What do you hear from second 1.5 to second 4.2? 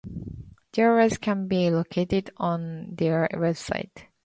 located on their website.